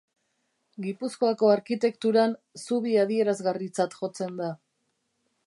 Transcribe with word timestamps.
Gipuzkoako 0.85 1.51
arkitekturan 1.55 2.33
zubi 2.63 2.97
adierazgarritzat 3.03 3.99
jotzen 4.01 4.35
da. 4.43 4.51